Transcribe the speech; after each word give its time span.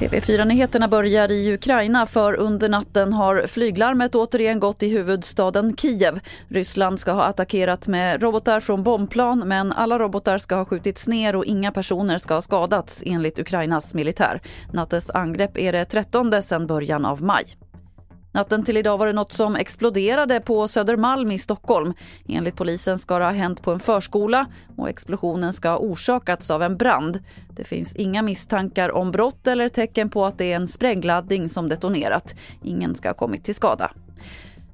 TV4-nyheterna 0.00 0.88
börjar 0.88 1.32
i 1.32 1.54
Ukraina 1.54 2.06
för 2.06 2.34
under 2.34 2.68
natten 2.68 3.12
har 3.12 3.46
flyglarmet 3.46 4.14
återigen 4.14 4.60
gått 4.60 4.82
i 4.82 4.88
huvudstaden 4.88 5.76
Kiev. 5.76 6.20
Ryssland 6.48 7.00
ska 7.00 7.12
ha 7.12 7.22
attackerat 7.22 7.88
med 7.88 8.22
robotar 8.22 8.60
från 8.60 8.82
bombplan 8.82 9.38
men 9.38 9.72
alla 9.72 9.98
robotar 9.98 10.38
ska 10.38 10.54
ha 10.54 10.64
skjutits 10.64 11.08
ner 11.08 11.36
och 11.36 11.44
inga 11.44 11.72
personer 11.72 12.18
ska 12.18 12.34
ha 12.34 12.40
skadats 12.40 13.02
enligt 13.06 13.38
Ukrainas 13.38 13.94
militär. 13.94 14.40
Nattens 14.72 15.10
angrepp 15.10 15.58
är 15.58 15.72
det 15.72 15.84
13 15.84 16.42
sedan 16.42 16.66
början 16.66 17.04
av 17.04 17.22
maj. 17.22 17.44
Natten 18.32 18.64
till 18.64 18.76
idag 18.76 18.98
var 18.98 19.06
det 19.06 19.12
något 19.12 19.32
som 19.32 19.56
exploderade 19.56 20.40
på 20.40 20.68
Södermalm 20.68 21.30
i 21.30 21.38
Stockholm. 21.38 21.94
Enligt 22.28 22.56
polisen 22.56 22.98
ska 22.98 23.18
det 23.18 23.24
ha 23.24 23.32
hänt 23.32 23.62
på 23.62 23.72
en 23.72 23.80
förskola 23.80 24.46
och 24.76 24.88
explosionen 24.88 25.52
ska 25.52 25.68
ha 25.68 25.78
orsakats 25.78 26.50
av 26.50 26.62
en 26.62 26.76
brand. 26.76 27.18
Det 27.56 27.64
finns 27.64 27.96
inga 27.96 28.22
misstankar 28.22 28.92
om 28.92 29.10
brott 29.10 29.46
eller 29.46 29.68
tecken 29.68 30.10
på 30.10 30.24
att 30.24 30.38
det 30.38 30.52
är 30.52 30.56
en 30.56 30.68
sprängladdning 30.68 31.48
som 31.48 31.68
detonerat. 31.68 32.34
Ingen 32.62 32.94
ska 32.94 33.08
ha 33.08 33.14
kommit 33.14 33.44
till 33.44 33.54
skada. 33.54 33.90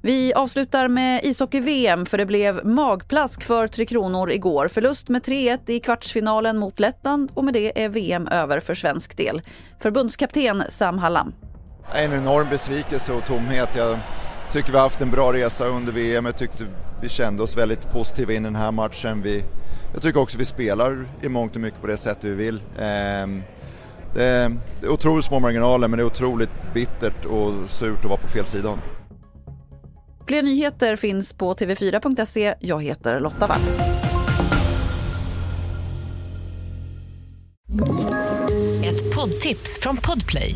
Vi 0.01 0.33
avslutar 0.33 0.87
med 0.87 1.23
ishockey-VM 1.23 2.05
för 2.05 2.17
det 2.17 2.25
blev 2.25 2.65
magplask 2.65 3.43
för 3.43 3.67
Tre 3.67 3.85
Kronor 3.85 4.31
igår. 4.31 4.67
Förlust 4.67 5.09
med 5.09 5.21
3-1 5.21 5.59
i 5.71 5.79
kvartsfinalen 5.79 6.57
mot 6.57 6.79
Lettland 6.79 7.31
och 7.33 7.45
med 7.45 7.53
det 7.53 7.83
är 7.83 7.89
VM 7.89 8.27
över 8.27 8.59
för 8.59 8.75
svensk 8.75 9.17
del. 9.17 9.41
Förbundskapten 9.79 10.63
Sam 10.69 10.97
Hallam. 10.97 11.33
En 11.99 12.13
enorm 12.13 12.47
besvikelse 12.49 13.13
och 13.13 13.25
tomhet. 13.25 13.69
Jag 13.75 13.99
tycker 14.51 14.71
vi 14.71 14.77
har 14.77 14.83
haft 14.83 15.01
en 15.01 15.11
bra 15.11 15.33
resa 15.33 15.65
under 15.65 15.91
VM. 15.91 16.25
Jag 16.25 16.37
tyckte 16.37 16.63
vi 17.01 17.09
kände 17.09 17.43
oss 17.43 17.57
väldigt 17.57 17.91
positiva 17.91 18.33
in 18.33 18.41
i 18.41 18.43
den 18.43 18.55
här 18.55 18.71
matchen. 18.71 19.21
Vi, 19.21 19.43
jag 19.93 20.01
tycker 20.01 20.19
också 20.19 20.37
vi 20.37 20.45
spelar 20.45 21.05
i 21.21 21.29
mångt 21.29 21.55
och 21.55 21.61
mycket 21.61 21.81
på 21.81 21.87
det 21.87 21.97
sättet 21.97 22.23
vi 22.23 22.33
vill. 22.33 22.61
Ehm, 22.79 23.43
det 24.15 24.23
är, 24.23 24.49
det 24.81 24.87
är 24.87 24.91
otroligt 24.91 25.25
små 25.25 25.39
marginaler 25.39 25.87
men 25.87 25.97
det 25.97 26.03
är 26.03 26.05
otroligt 26.05 26.73
bittert 26.73 27.25
och 27.25 27.69
surt 27.69 27.99
att 27.99 28.05
vara 28.05 28.19
på 28.19 28.27
fel 28.27 28.45
sida. 28.45 28.73
Fler 30.27 30.41
nyheter 30.41 30.95
finns 30.95 31.33
på 31.33 31.53
tv4.se. 31.53 32.55
Jag 32.59 32.83
heter 32.83 33.19
Lotta 33.19 33.47
Wall. 33.47 33.61
Ett 38.83 39.15
poddtips 39.15 39.79
från 39.81 39.97
Podplay. 39.97 40.55